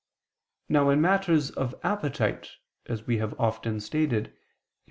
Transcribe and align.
Now 0.67 0.89
in 0.89 0.99
matters 0.99 1.51
of 1.51 1.75
appetite, 1.83 2.53
as 2.87 3.05
we 3.05 3.19
have 3.19 3.39
often 3.39 3.79
stated 3.79 4.29
(Q. 4.29 4.33